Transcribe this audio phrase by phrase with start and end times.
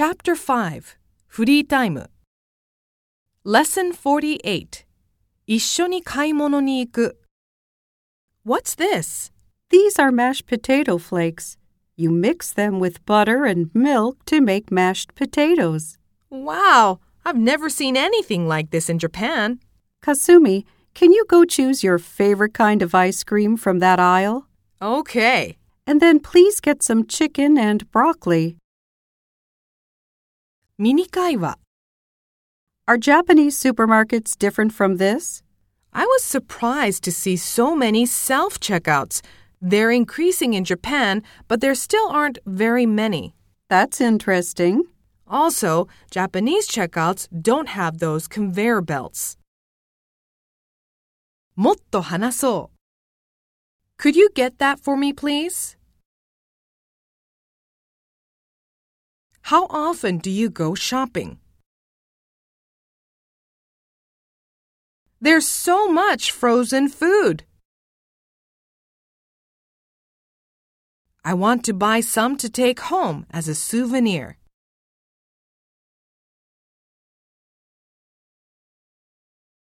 [0.00, 0.96] Chapter 5
[1.26, 2.08] フリータイム
[3.44, 4.86] Lesson 48
[5.46, 7.20] 一緒に買い物に行く
[8.46, 9.30] What's this?
[9.68, 11.58] These are mashed potato flakes.
[11.96, 15.98] You mix them with butter and milk to make mashed potatoes.
[16.30, 19.60] Wow, I've never seen anything like this in Japan.
[20.02, 24.46] Kasumi, can you go choose your favorite kind of ice cream from that aisle?
[24.80, 25.58] Okay.
[25.86, 28.56] And then please get some chicken and broccoli.
[30.79, 31.57] ミニ会話
[32.87, 35.41] Are Japanese supermarkets different from this?
[35.93, 39.21] I was surprised to see so many self checkouts.
[39.61, 43.33] They're increasing in Japan, but there still aren't very many.
[43.69, 44.83] That's interesting.
[45.27, 49.37] Also, Japanese checkouts don't have those conveyor belts.
[51.55, 55.77] もっと話そう Could you get that for me, please?
[59.42, 61.38] How often do you go shopping?
[65.20, 67.44] There's so much frozen food.
[71.22, 74.39] I want to buy some to take home as a souvenir.